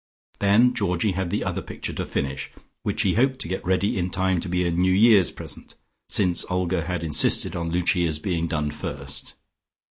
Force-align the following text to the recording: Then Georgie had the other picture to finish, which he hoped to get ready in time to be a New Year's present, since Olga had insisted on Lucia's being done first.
Then 0.39 0.73
Georgie 0.73 1.11
had 1.11 1.29
the 1.29 1.43
other 1.43 1.61
picture 1.61 1.93
to 1.93 2.07
finish, 2.07 2.49
which 2.81 3.03
he 3.03 3.13
hoped 3.13 3.37
to 3.41 3.47
get 3.47 3.63
ready 3.63 3.99
in 3.99 4.09
time 4.09 4.39
to 4.39 4.49
be 4.49 4.65
a 4.65 4.71
New 4.71 4.91
Year's 4.91 5.29
present, 5.29 5.75
since 6.09 6.43
Olga 6.49 6.85
had 6.85 7.03
insisted 7.03 7.55
on 7.55 7.69
Lucia's 7.69 8.17
being 8.17 8.47
done 8.47 8.71
first. 8.71 9.35